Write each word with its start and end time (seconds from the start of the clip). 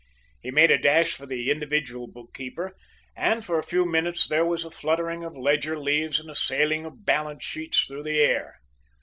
He 0.41 0.49
made 0.49 0.71
a 0.71 0.79
dash 0.79 1.13
for 1.13 1.27
the 1.27 1.51
individual 1.51 2.07
bookkeeper, 2.07 2.75
and, 3.15 3.45
for 3.45 3.59
a 3.59 3.63
few 3.63 3.85
minutes 3.85 4.27
there 4.27 4.43
was 4.43 4.65
a 4.65 4.71
fluttering 4.71 5.23
of 5.23 5.37
ledger 5.37 5.77
leaves 5.77 6.19
and 6.19 6.31
a 6.31 6.33
sailing 6.33 6.85
of 6.85 7.05
balance 7.05 7.43
sheets 7.43 7.85
through 7.85 8.01
the 8.01 8.17
air. 8.17 8.57